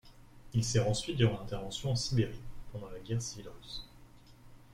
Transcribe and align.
Il 0.55 0.63
sert 0.63 0.87
ensuite 0.87 1.15
durant 1.17 1.37
l'intervention 1.39 1.91
en 1.91 1.95
Sibérie 1.95 2.41
pendant 2.71 2.89
la 2.89 2.97
guerre 3.01 3.21
civile 3.21 3.49
russe. 3.49 3.85